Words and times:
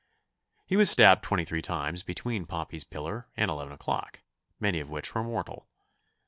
He 0.65 0.75
was 0.77 0.89
stabbed 0.89 1.23
twenty 1.23 1.45
three 1.45 1.61
times 1.61 2.01
between 2.01 2.47
Pompey's 2.47 2.83
Pillar 2.83 3.27
and 3.37 3.51
eleven 3.51 3.71
o'clock, 3.71 4.21
many 4.59 4.79
of 4.79 4.89
which 4.89 5.13
were 5.13 5.21
mortal. 5.23 5.67